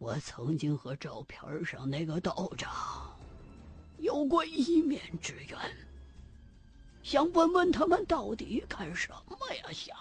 [0.00, 3.14] 我曾经和照片上那个道长
[3.98, 5.58] 有过一面之缘，
[7.02, 9.70] 想问问他们到底干什么呀？
[9.70, 9.94] 想。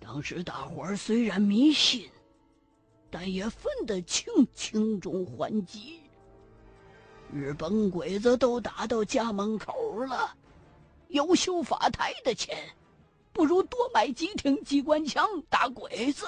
[0.00, 2.10] 当时大伙儿虽然迷信，
[3.12, 6.00] 但也分得清轻重缓急。
[7.32, 10.36] 日本鬼子都打到家门口了，
[11.06, 12.58] 有修法台的钱，
[13.32, 16.26] 不如多买几挺机关枪打鬼子。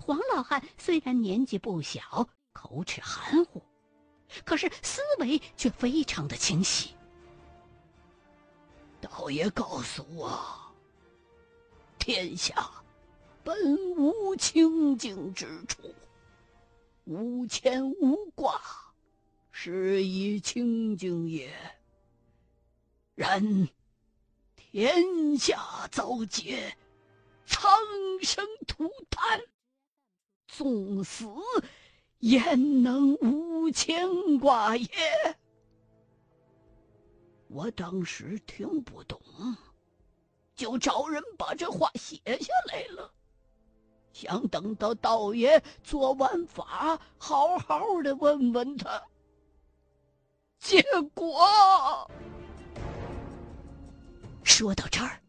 [0.00, 3.62] 黄老汉虽然年纪不小，口齿含糊，
[4.44, 6.94] 可是思维却非常的清晰。
[9.00, 10.40] 道爷告诉我，
[11.98, 12.70] 天下
[13.42, 13.56] 本
[13.96, 15.94] 无清净之处，
[17.04, 18.60] 无牵无挂，
[19.50, 21.52] 是以清净也。
[23.14, 23.68] 然
[24.56, 26.76] 天下遭劫，
[27.46, 27.70] 苍
[28.22, 29.40] 生涂炭。
[30.56, 31.26] 纵死，
[32.20, 34.88] 焉能无牵挂也？
[37.48, 39.20] 我当时听不懂，
[40.54, 43.12] 就找人把这话写下来了，
[44.12, 49.02] 想等到道爷做完法，好好的问问他。
[50.60, 50.82] 结
[51.14, 52.08] 果，
[54.44, 55.20] 说到这儿，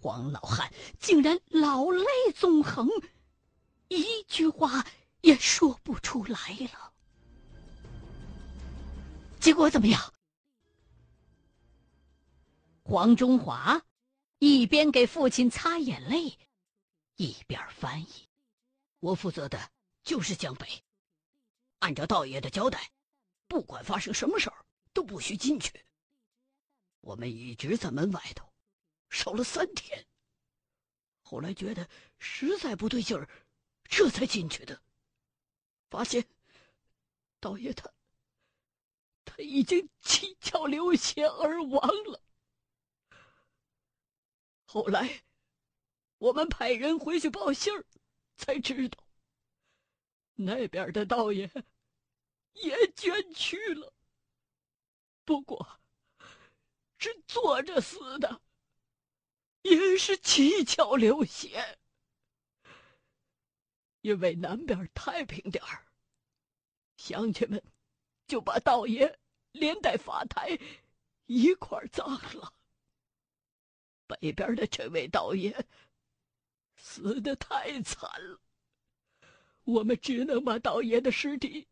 [0.00, 2.88] 黄老汉竟然老泪纵横。
[3.88, 4.86] 一句话
[5.20, 6.38] 也说不出来
[6.72, 6.92] 了。
[9.40, 10.14] 结果怎么样？
[12.82, 13.82] 黄中华
[14.38, 16.38] 一边给父亲擦眼泪，
[17.16, 18.28] 一边翻译
[19.00, 19.70] ：“我负责的
[20.02, 20.66] 就是江北，
[21.78, 22.90] 按照道爷的交代，
[23.48, 25.84] 不管发生什么事儿都不许进去。
[27.00, 28.50] 我们一直在门外头
[29.08, 30.06] 守了三天，
[31.22, 33.28] 后来觉得实在不对劲儿。”
[33.88, 34.82] 这才进去的，
[35.88, 36.26] 发现
[37.40, 37.92] 道爷他
[39.24, 42.20] 他已经七窍流血而亡了。
[44.64, 45.22] 后来
[46.18, 47.86] 我们派人回去报信儿，
[48.36, 48.98] 才知道
[50.34, 51.48] 那边的道爷
[52.54, 53.92] 也捐躯了，
[55.24, 55.80] 不过
[56.98, 58.42] 是坐着死的，
[59.62, 61.78] 也是七窍流血。
[64.04, 65.86] 因为南边太平点儿，
[66.98, 67.64] 乡亲们
[68.26, 69.18] 就把道爷
[69.52, 70.58] 连带法台
[71.24, 72.52] 一块葬了。
[74.06, 75.66] 北边的这位道爷
[76.76, 78.38] 死的太惨了，
[79.62, 81.66] 我们只能把道爷的尸体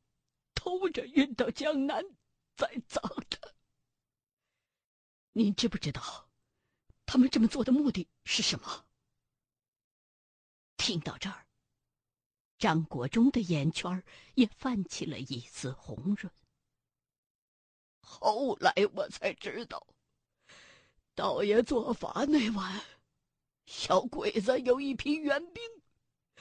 [0.54, 2.03] 偷着运到江南
[2.56, 3.53] 再葬他。
[5.32, 6.31] 您知不知道
[7.04, 8.87] 他们这么做的目的是什么？
[10.78, 11.47] 听到这儿。
[12.62, 14.05] 张国忠的眼圈
[14.37, 16.33] 也泛起了一丝红润。
[18.00, 19.84] 后来我才知道，
[21.17, 22.81] 道爷做法那晚，
[23.67, 25.61] 小鬼子有一批援兵，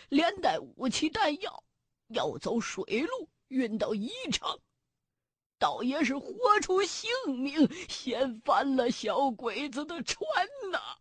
[0.10, 1.64] 连带武器弹药，
[2.10, 4.60] 要走水路运到宜昌。
[5.58, 10.22] 道爷是豁出性命，掀翻了小鬼子的船
[10.72, 11.00] 呐。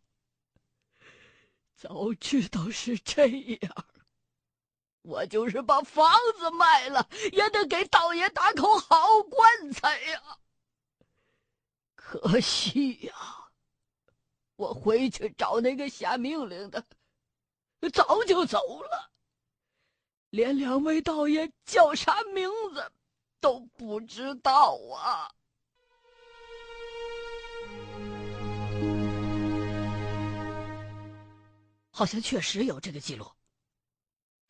[1.75, 3.87] 早知道是这样。
[5.03, 10.23] 我就是把房子卖了，也得给道爷打口好棺材呀。
[11.95, 13.15] 可惜呀，
[14.57, 16.85] 我回去找那个下命令的，
[17.93, 19.11] 早就走了，
[20.31, 22.93] 连两位道爷叫啥名字
[23.41, 25.31] 都不知道啊。
[31.91, 33.31] 好像确实有这个记录。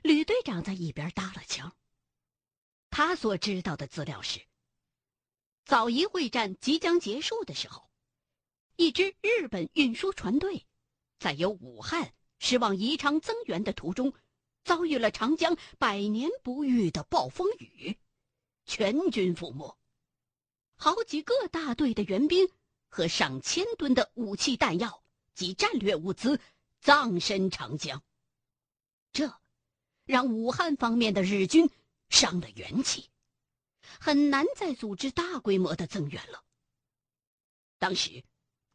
[0.02, 1.74] 吕队长在一边搭了腔。
[2.90, 4.40] 他所知道的资料是：
[5.64, 7.88] 枣宜会战即将结束的时候，
[8.76, 10.66] 一支日本运输船队
[11.18, 14.12] 在由武汉驶往宜昌增援的途中，
[14.64, 17.96] 遭遇了长江百年不遇的暴风雨，
[18.64, 19.78] 全军覆没，
[20.76, 22.50] 好几个大队的援兵
[22.88, 25.04] 和上千吨的武器弹药
[25.34, 26.40] 及战略物资
[26.80, 28.02] 葬身长江。
[29.12, 29.39] 这。
[30.10, 31.70] 让武汉方面的日军
[32.08, 33.08] 伤了元气，
[34.00, 36.42] 很难再组织大规模的增援了。
[37.78, 38.24] 当时，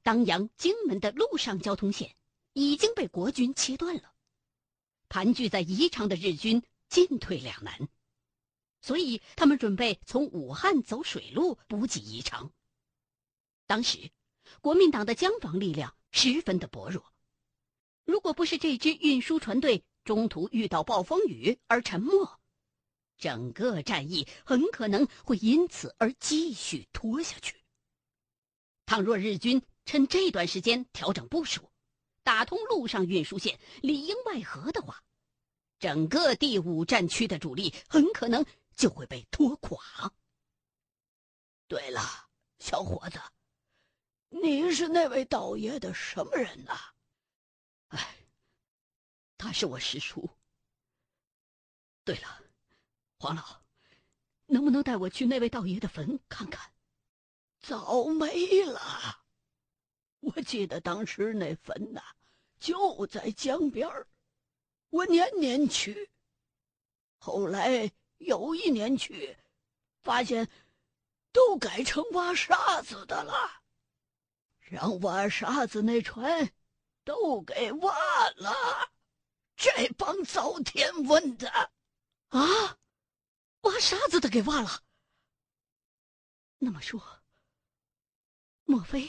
[0.02, 2.16] 当阳、荆门的陆上交通线
[2.54, 4.14] 已经被国军切断了，
[5.10, 7.90] 盘踞在宜昌的日军进退两难，
[8.81, 12.50] 所以他们准备从武汉走水路补给宜昌。
[13.68, 14.10] 当时，
[14.62, 17.12] 国民党的江防力量十分的薄弱，
[18.06, 19.84] 如果不是这支运输船队。
[20.06, 22.12] 中途遇到暴风雨而沉没，
[23.18, 27.62] 整个战役很可能会因此而继续拖下去。
[28.86, 31.72] 倘若日军趁这段时间调整部署，
[32.24, 35.04] 打通陆上运输线，里应外合的话，
[35.80, 40.13] 整个第五战区的主力很可能就会被拖垮。
[41.68, 42.02] 对了，
[42.60, 43.19] 小伙子，
[44.30, 46.94] 你是那位道爷的什么人呐？
[49.45, 50.27] 他是我师叔。
[52.03, 52.42] 对了，
[53.19, 53.62] 黄老，
[54.47, 56.74] 能不能带我去那位道爷的坟看看？
[57.59, 59.24] 早没了。
[60.21, 62.01] 我记得当时那坟呐，
[62.59, 64.07] 就在江边儿，
[64.89, 66.09] 我年年去。
[67.19, 69.38] 后来有一年去，
[70.01, 70.50] 发现
[71.31, 73.62] 都改成挖沙子的了，
[74.57, 76.51] 让挖沙子那船
[77.03, 77.94] 都给挖
[78.38, 78.51] 了。
[79.56, 81.50] 这帮遭天问的
[82.30, 82.78] 啊，
[83.62, 84.84] 挖沙子的给挖了。
[86.60, 87.02] 那么说。
[88.68, 89.07] 莫非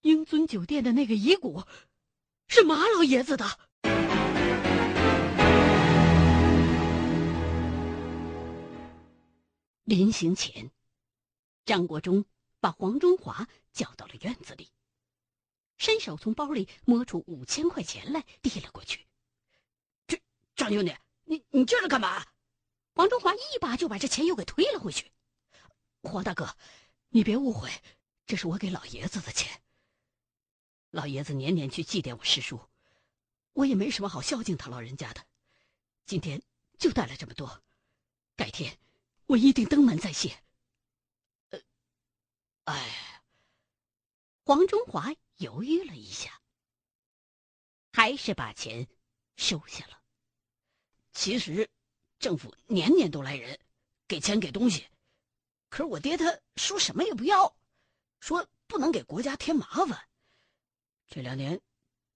[0.00, 1.62] 英尊酒店的那个遗骨
[2.48, 3.46] 是马老爷子的？
[9.84, 10.72] 临行前，
[11.64, 12.24] 张国忠
[12.58, 14.68] 把黄中华叫到了院子里，
[15.78, 19.06] 伸手从包里摸出五千块钱来，递了过去。
[20.06, 20.20] 这
[20.54, 20.94] 张兄弟，
[21.24, 22.26] 你你这是干嘛？
[22.94, 25.12] 黄中华一把就把这钱又给推了回去。
[26.02, 26.56] 黄大哥，
[27.10, 27.70] 你别误会。
[28.26, 29.62] 这是我给老爷子的钱。
[30.90, 32.60] 老爷子年年去祭奠我师叔，
[33.52, 35.24] 我也没什么好孝敬他老人家的。
[36.06, 36.42] 今天
[36.76, 37.62] 就带了这么多，
[38.34, 38.78] 改天
[39.26, 40.42] 我一定登门再谢。
[41.50, 41.60] 呃，
[42.64, 43.22] 哎，
[44.44, 46.40] 黄中华犹豫了一下，
[47.92, 48.86] 还是把钱
[49.36, 50.00] 收下了。
[51.12, 51.68] 其实，
[52.18, 53.58] 政府年年都来人，
[54.06, 54.86] 给钱给东西，
[55.68, 57.56] 可是我爹他说什么也不要。
[58.20, 60.08] 说不能给国家添麻烦。
[61.06, 61.60] 这两年，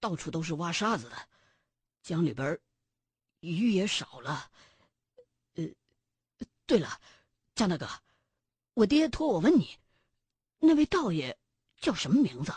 [0.01, 1.29] 到处都是挖沙子的，
[2.03, 2.61] 江里边
[3.39, 4.51] 鱼也少了。
[5.55, 5.65] 呃，
[6.67, 7.01] 对了，
[7.55, 7.89] 江大哥，
[8.75, 9.79] 我爹托我问你，
[10.59, 11.39] 那位道爷
[11.77, 12.53] 叫什么名字？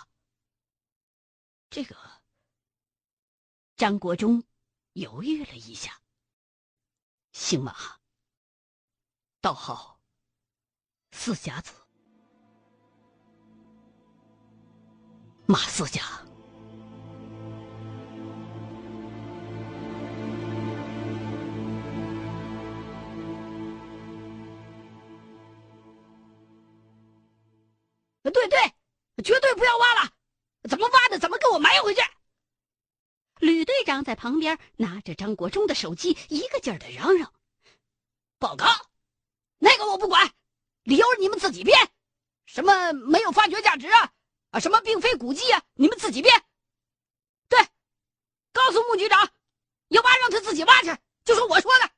[1.75, 1.93] 这个，
[3.75, 4.41] 张国忠
[4.93, 5.99] 犹豫了一下，
[7.33, 7.75] 姓马，
[9.41, 9.99] 道号
[11.11, 11.73] 四甲子。
[15.47, 16.01] 马四甲，
[28.23, 28.73] 对对，
[29.25, 30.14] 绝对不要挖了！
[30.67, 31.19] 怎么挖的？
[31.19, 32.01] 怎么给我埋回去？
[33.39, 37.33] 吕队长在旁边拿着张国忠的手机，一个劲儿的嚷嚷
[38.39, 38.65] ：“报告，
[39.59, 40.31] 那个我不管，
[40.83, 41.77] 理由你们自己编，
[42.45, 44.11] 什么没有发掘价值啊？”
[44.51, 45.61] 啊，什么并非古迹啊？
[45.73, 46.33] 你们自己编。
[47.49, 47.59] 对，
[48.53, 49.29] 告诉穆局长，
[49.89, 50.95] 要挖让他自己挖去，
[51.25, 51.89] 就说我说的。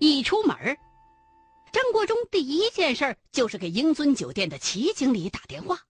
[0.00, 0.76] 一出门，
[1.96, 5.86] 国忠第一件事就是给英尊酒店的齐经理打电话，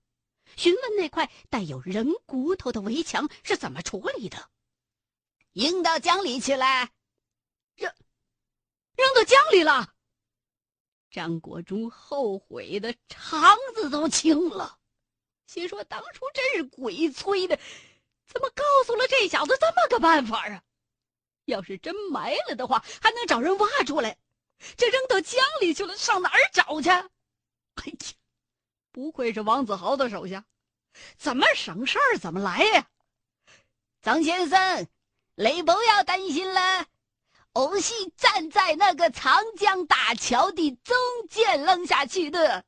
[0.54, 4.48] 询问那块带有人骨头的围墙是怎么处理的。
[5.52, 6.64] 扔到江里去了。
[7.74, 7.92] 扔。
[8.94, 9.94] 扔到江里了。
[11.10, 14.78] 张国忠后悔的肠子都青了，
[15.48, 17.58] 心说当初真是鬼催的，
[18.28, 20.62] 怎么告诉了这小子这么个办法啊？
[21.46, 24.16] 要是真埋了的话，还能找人挖出来。
[24.76, 26.88] 这扔到江里去了，上哪儿找去？
[26.90, 27.04] 哎
[27.86, 27.96] 呀，
[28.90, 30.44] 不愧是王子豪的手下，
[31.18, 32.86] 怎么省事儿怎么来呀？
[34.02, 34.86] 张先生，
[35.34, 36.86] 你不要担心了。
[37.52, 40.96] 我是站在那个长江大桥的中
[41.30, 42.64] 间扔下去的，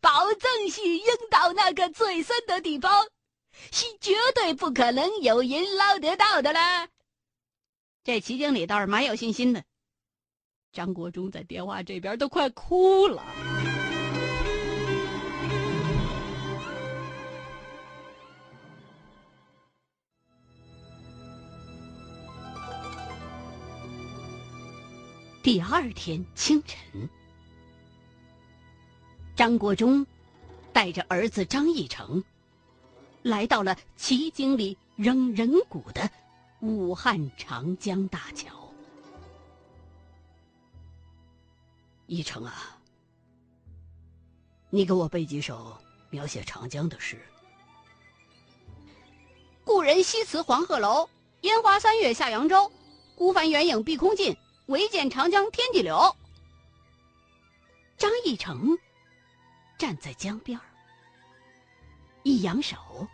[0.00, 3.06] 保证是扔到那个最深的地方，
[3.70, 6.88] 是绝对不可能有人捞得到的啦。
[8.02, 9.64] 这齐经理倒是蛮有信心的，
[10.72, 13.22] 张国忠在电话这边都快哭了。
[25.42, 27.08] 第二天清晨，
[29.36, 30.06] 张国忠
[30.72, 32.24] 带着儿子张义成
[33.22, 36.08] 来到了齐经理扔人骨的
[36.60, 38.61] 武汉长江大桥。
[42.12, 42.76] 一成啊，
[44.68, 45.78] 你给我背几首
[46.10, 47.18] 描写长江的诗。
[49.64, 51.08] 故人西辞黄鹤楼，
[51.40, 52.70] 烟花三月下扬州。
[53.16, 56.14] 孤帆远影碧空尽，唯见长江天际流。
[57.96, 58.76] 张义成
[59.78, 60.60] 站在江边
[62.24, 63.08] 一扬手，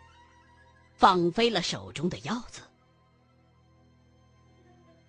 [0.97, 2.61] 放飞了手中的鹞子。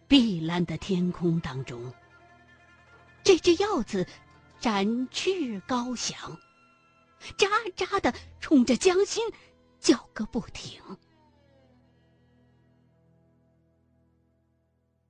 [0.06, 1.92] 碧蓝的天空当中，
[3.22, 4.06] 这只鹞子
[4.58, 6.38] 展翅高翔，
[7.36, 9.22] 喳喳的冲着江心
[9.78, 10.82] 叫个不停。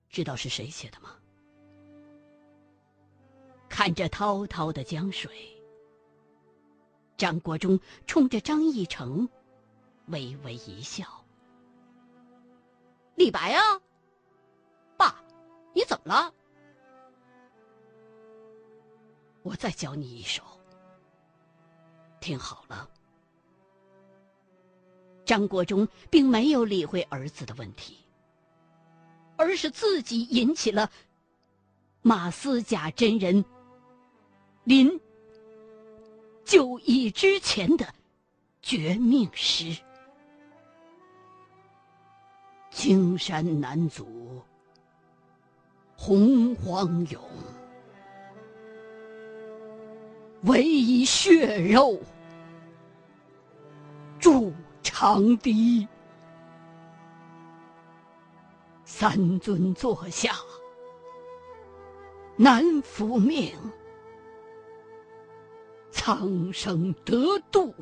[0.08, 1.16] 知道是谁写的吗？
[3.68, 5.56] 看着滔滔的江水，
[7.16, 9.28] 张国忠冲着张义成
[10.06, 11.24] 微微一笑。
[13.14, 13.80] 李白啊，
[14.96, 15.22] 爸，
[15.72, 16.34] 你怎么了？
[19.42, 20.42] 我再教你一首，
[22.20, 22.88] 听好了。
[25.24, 27.96] 张国忠并没有理会儿子的问题。
[29.36, 30.90] 而是自己引起了
[32.02, 33.42] 马思甲真人
[34.64, 35.00] 临
[36.44, 37.94] 就义之前的
[38.60, 39.74] 绝命诗
[42.70, 44.42] ：“青山难阻
[45.96, 47.22] 洪荒涌，
[50.42, 52.00] 唯以血肉
[54.18, 55.86] 筑长堤。”
[58.84, 60.34] 三尊坐下，
[62.36, 63.52] 难复命；
[65.90, 67.72] 苍生得度，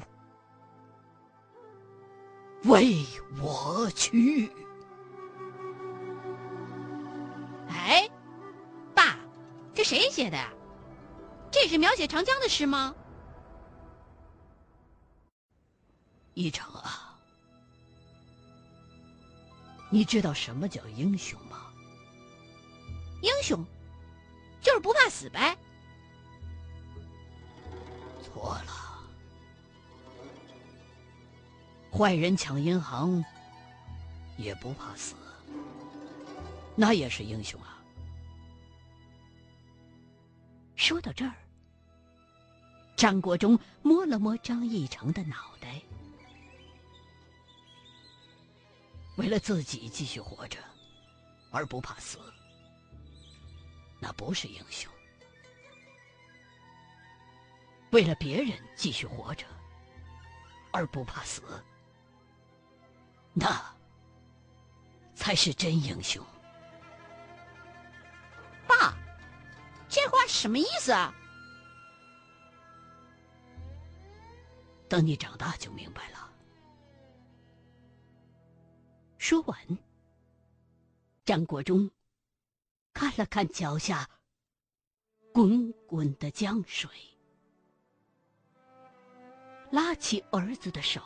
[2.64, 3.02] 为
[3.42, 4.50] 我躯。
[7.68, 8.06] 哎，
[8.94, 9.16] 爸，
[9.74, 10.52] 这谁写的呀？
[11.50, 12.94] 这是描写长江的诗吗？
[16.34, 17.18] 一成啊！
[19.90, 21.72] 你知道什么叫英雄吗？
[23.22, 23.64] 英雄，
[24.60, 25.56] 就是不怕死呗。
[28.22, 28.72] 错了，
[31.90, 33.24] 坏人抢银行
[34.36, 35.14] 也不怕死，
[36.76, 37.77] 那也是英雄啊。
[40.78, 41.34] 说到这儿，
[42.96, 45.82] 张国忠摸了摸张义成的脑袋。
[49.16, 50.60] 为了自己继续活着，
[51.50, 52.20] 而不怕死，
[53.98, 54.88] 那不是英雄；
[57.90, 59.44] 为了别人继续活着，
[60.70, 61.42] 而不怕死，
[63.34, 63.60] 那
[65.16, 66.24] 才是真英雄。
[70.38, 71.12] 什么意思啊？
[74.88, 76.32] 等你长大就明白了。
[79.18, 79.58] 说完，
[81.24, 81.90] 张国忠
[82.94, 84.08] 看了看脚下
[85.34, 86.88] 滚滚的江水，
[89.72, 91.02] 拉起儿子的手，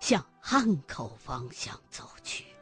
[0.00, 2.55] 向汉口方向走去。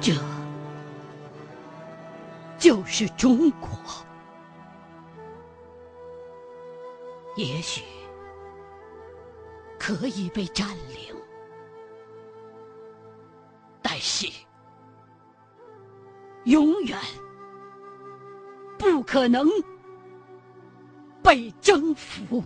[0.00, 0.14] 这
[2.58, 3.68] 就是中国。
[7.36, 7.82] 也许
[9.78, 11.14] 可以被占领，
[13.80, 14.26] 但是
[16.44, 16.98] 永远
[18.78, 19.48] 不可能
[21.22, 22.42] 被征服。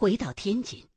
[0.00, 0.88] 回到天津，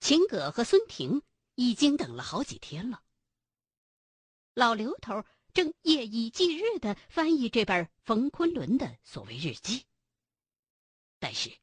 [0.00, 1.20] 秦葛和孙婷
[1.56, 3.02] 已经等了好几天了。
[4.54, 9.84] 老刘头正夜以继日的翻译这本冯昆仑的所谓日记。
[11.18, 11.54] 但是，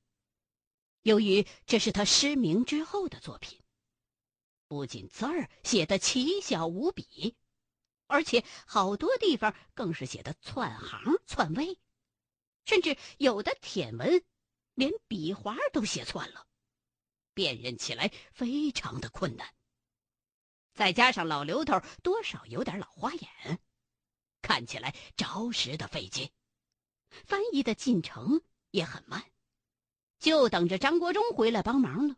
[1.02, 3.60] 由于这是他失明之后的作品，
[4.68, 7.36] 不仅字儿写的奇小无比，
[8.06, 11.80] 而且好多地方更是写的窜行窜微，
[12.66, 14.24] 甚至有的帖文
[14.76, 16.48] 连笔画都写错了，
[17.34, 19.54] 辨认起来非常的困难。
[20.74, 23.60] 再加上老刘头多少有点老花眼，
[24.42, 26.32] 看起来着实的费劲，
[27.10, 29.24] 翻译的进程也很慢，
[30.18, 32.16] 就等着张国忠回来帮忙了。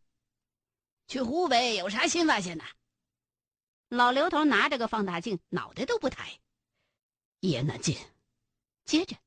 [1.07, 2.63] 去湖北有啥新发现呢？
[3.89, 6.39] 老刘头拿着个放大镜，脑袋都不抬，
[7.41, 7.97] 一言难尽。
[8.85, 9.17] 接着，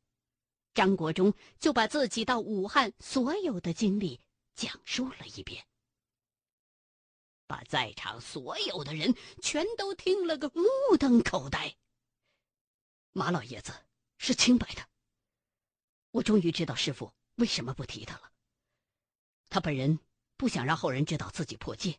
[0.78, 4.20] 张国忠就把自己到武汉所有的经历
[4.54, 5.66] 讲述了一遍，
[7.48, 11.76] 把在场所有的人全都听了个目瞪口呆。
[13.10, 13.72] 马老爷子
[14.18, 14.88] 是清白的，
[16.12, 18.30] 我终于知道师傅为什么不提他了。
[19.48, 19.98] 他本人
[20.36, 21.98] 不想让后人知道自己破戒，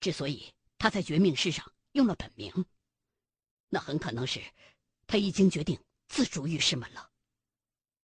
[0.00, 2.66] 之所以他在绝命诗上用了本名，
[3.68, 4.42] 那很可能是
[5.06, 7.12] 他已经决定自逐玉师门了。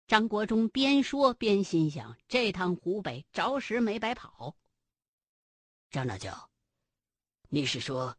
[0.08, 4.56] 张国忠边说边心想：这趟湖北着实没白跑。
[5.90, 6.50] 张大教，
[7.50, 8.16] 你是说，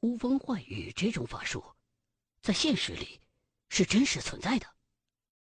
[0.00, 1.64] 呼风唤雨这种法术，
[2.42, 3.22] 在现实里
[3.70, 4.66] 是真实存在的？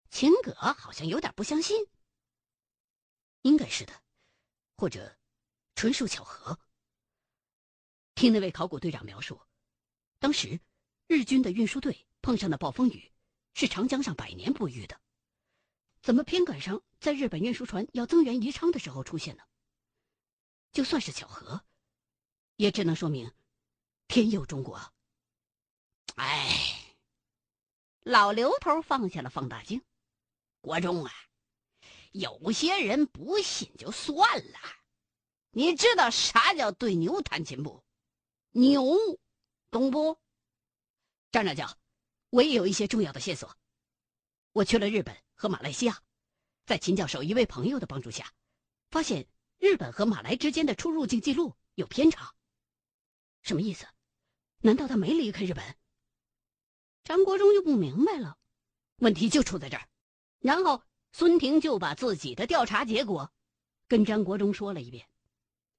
[0.09, 1.77] 秦葛好像有点不相信。
[3.43, 3.93] 应该是的，
[4.75, 5.17] 或者
[5.75, 6.59] 纯属巧合。
[8.15, 9.39] 听那位考古队长描述，
[10.19, 10.59] 当时
[11.07, 13.13] 日军的运输队碰上的暴风雨，
[13.53, 14.99] 是长江上百年不遇的。
[16.01, 19.43] 怎么偏赶上在日本运输船要增援宜昌的时候出现呢？
[20.71, 21.63] 就算是巧合，
[22.55, 23.33] 也只能说明
[24.07, 24.93] 天佑中国。
[26.15, 26.95] 哎，
[28.01, 29.81] 老刘头放下了放大镜，
[30.61, 31.11] 国忠啊，
[32.11, 34.59] 有些人不信就算了，
[35.51, 37.83] 你知道啥叫对牛弹琴不？
[38.51, 38.83] 牛，
[39.69, 40.19] 懂不？
[41.31, 41.77] 张长教，
[42.29, 43.55] 我也有一些重要的线索。
[44.53, 46.01] 我去了日本和马来西亚，
[46.65, 48.33] 在秦教授一位朋友的帮助下，
[48.89, 49.27] 发现
[49.59, 52.33] 日本和马来之间的出入境记录有偏差。
[53.43, 53.85] 什么意思？
[54.61, 55.63] 难道他没离开日本？
[57.03, 58.37] 张国忠就不明白了。
[58.97, 59.87] 问题就出在这儿。
[60.39, 63.31] 然后孙婷就把自己的调查结果
[63.87, 65.07] 跟张国忠说了一遍，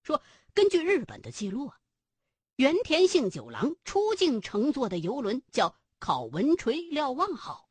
[0.03, 0.23] 说
[0.55, 1.81] 根据日本的记录啊，
[2.55, 7.68] 原田幸九郎出境乘坐的游轮叫考文垂瞭望号。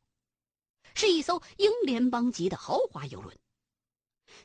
[0.98, 3.38] 是一艘英联邦级的豪华游轮，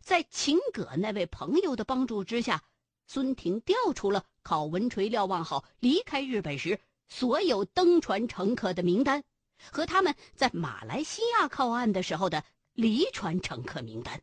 [0.01, 2.63] 在秦葛那位朋友的帮助之下，
[3.07, 6.79] 孙婷调出了考文垂瞭望号离开日本时
[7.09, 9.23] 所有登船乘客的名单，
[9.71, 14.21] 和他们在马来西亚靠岸的时候的离船乘客名单，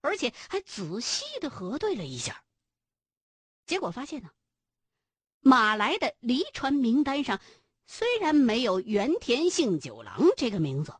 [0.00, 2.42] 而且还仔细的核对了一下。
[3.64, 4.30] 结果发现呢，
[5.38, 7.40] 马来的离船名单上
[7.86, 10.92] 虽然没有原田幸九郎这个名字。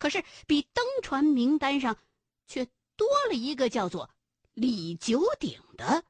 [0.00, 1.98] 可是，比登船名单上
[2.46, 2.64] 却
[2.96, 4.10] 多了一个叫做
[4.54, 6.06] 李九鼎的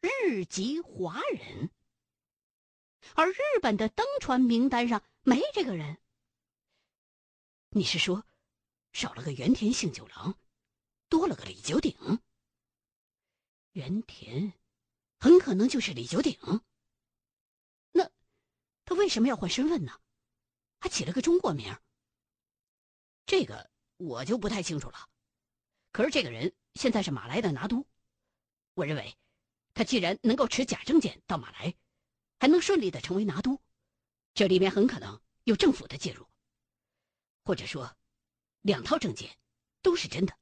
[0.00, 1.70] 日籍华人，
[3.14, 5.98] 而日本的登船名单上没这个人。
[7.68, 8.24] 你是说，
[8.94, 10.38] 少了个原田幸九郎，
[11.10, 12.22] 多了个李九鼎？
[13.72, 14.54] 原田
[15.18, 16.62] 很可能就是李九鼎。
[17.92, 18.10] 那
[18.86, 20.00] 他为什么要换身份呢？
[20.80, 21.76] 还起了个中国名？
[23.26, 25.08] 这个我就不太清楚了，
[25.92, 27.86] 可是这个人现在是马来的拿督，
[28.74, 29.16] 我认为，
[29.72, 31.74] 他既然能够持假证件到马来，
[32.38, 33.60] 还能顺利的成为拿督，
[34.34, 36.28] 这里面很可能有政府的介入，
[37.44, 37.96] 或者说，
[38.60, 39.38] 两套证件
[39.80, 40.36] 都是真的，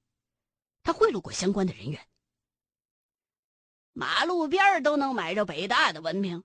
[0.82, 2.08] 他贿赂过相关的人员。
[3.92, 6.42] 马路边都能买着北大的文凭，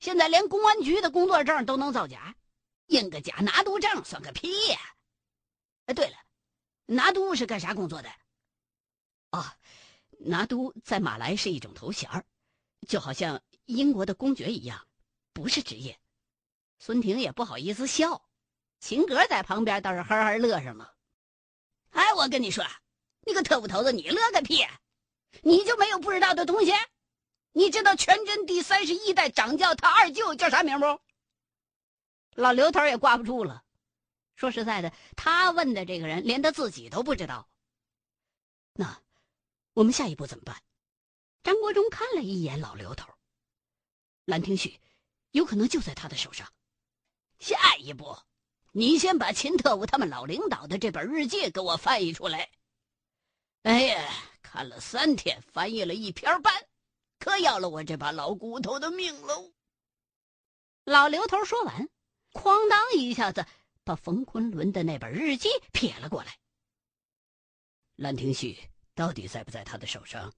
[0.00, 2.36] 现在连公安局的工作证都能造假，
[2.86, 4.78] 印个假拿督证算个屁呀！
[5.86, 6.16] 哎，对了，
[6.86, 8.10] 拿督是干啥工作的？
[9.30, 9.56] 啊，
[10.20, 12.08] 拿督在马来是一种头衔，
[12.86, 14.86] 就好像英国的公爵一样，
[15.32, 15.98] 不是职业。
[16.78, 18.28] 孙婷也不好意思笑，
[18.80, 20.94] 秦格在旁边倒是呵呵乐上了。
[21.90, 22.64] 哎，我跟你说，
[23.22, 24.66] 你个特务头子，你乐个屁！
[25.42, 26.72] 你就没有不知道的东西？
[27.52, 31.00] 你知道全真第三十一代掌教他二舅叫啥名不？
[32.34, 33.63] 老刘头也挂不住了。
[34.36, 37.48] 说实在的，他问的这个人连他自己都不知道。
[38.72, 39.00] 那
[39.72, 40.62] 我们下一步怎么办？
[41.42, 43.12] 张国忠看了一眼老刘头，
[44.24, 44.80] 兰亭序
[45.30, 46.50] 有可能就在他的手上。
[47.38, 48.16] 下一步，
[48.72, 52.50] 你先把秦特务他们老领导的这本日记给我翻译出来。
[53.62, 54.10] 哎呀，
[54.42, 56.66] 看了三天，翻译了一篇半，
[57.18, 59.52] 可要了我这把老骨头的命喽。
[60.84, 61.88] 老刘头说完，
[62.32, 63.46] 哐当一下子。
[63.84, 66.38] 把冯昆仑的那本日记撇了过来。
[67.96, 68.58] 兰亭序
[68.94, 70.32] 到底在不在他的手上？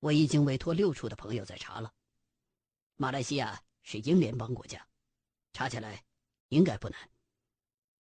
[0.00, 1.94] 我已经委托六处的朋友在查了。
[2.96, 4.86] 马来西亚是英联邦国家，
[5.52, 6.04] 查起来
[6.48, 7.10] 应该不难。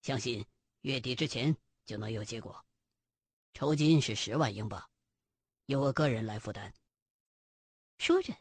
[0.01, 0.45] 相信
[0.81, 2.65] 月底之前就能有结果。
[3.53, 4.89] 酬金是十万英镑，
[5.65, 6.73] 由我个人来负担。
[7.97, 8.37] 说着，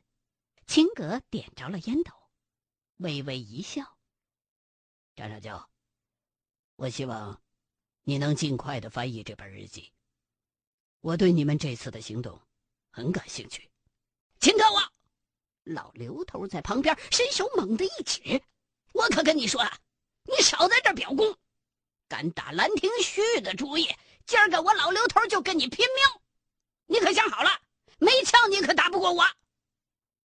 [0.67, 2.15] 秦格点着了烟头，
[2.97, 3.97] 微微一笑。
[5.15, 5.71] 张上教。
[6.77, 7.41] 我希望
[8.03, 9.93] 你能尽快的翻译这本日记。
[11.01, 12.41] 我对你们这次的行动
[12.91, 13.71] 很感兴趣，
[14.41, 14.81] 请看我！
[15.65, 18.43] 老刘头在旁边伸手猛地一指
[18.93, 19.79] ：“我可跟你说啊，
[20.25, 21.37] 你少在这表功，
[22.09, 23.89] 敢打兰亭序的主意，
[24.27, 26.21] 今儿个我老刘头就跟你拼命！
[26.87, 27.51] 你可想好了，
[27.99, 29.25] 没枪你可打不过我。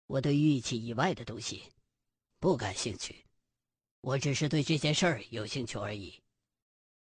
[0.05, 1.71] 我对玉器以外的东西
[2.39, 3.25] 不感兴趣，
[4.01, 6.21] 我只是对这件事儿有兴趣而已。”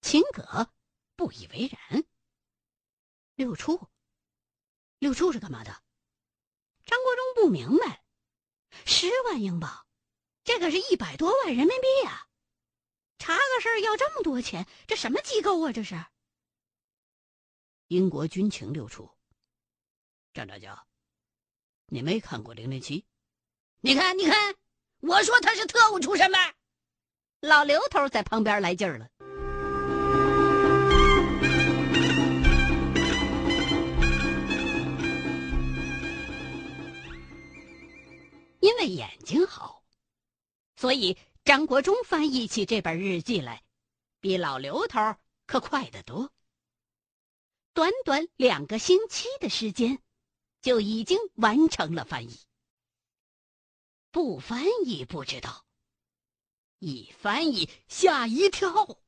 [0.01, 0.71] 秦葛
[1.17, 2.05] 不以为然。
[3.35, 3.89] 六处，
[4.99, 5.83] 六处是干嘛的？
[6.85, 8.03] 张国忠不明白。
[8.85, 9.87] 十万英镑，
[10.45, 12.29] 这可是一百多万人民币呀！
[13.19, 15.73] 查个事儿要这么多钱，这什么机构啊？
[15.73, 16.05] 这是
[17.89, 19.11] 英国军情六处。
[20.35, 20.87] 张大将，
[21.87, 23.01] 你没看过《零零七》？
[23.81, 24.55] 你看，你看，
[25.01, 26.55] 我说他是特务出身呗。
[27.41, 29.09] 老刘头在旁边来劲儿了。
[38.79, 39.85] 为眼睛好，
[40.77, 43.63] 所以张国忠翻译起这本日记来，
[44.21, 46.33] 比老刘头可快得多。
[47.75, 50.01] 短短两个星期的时间，
[50.63, 52.39] 就已经完成了翻译。
[54.11, 55.65] 不翻译不知道，
[56.79, 58.99] 一翻译吓一跳。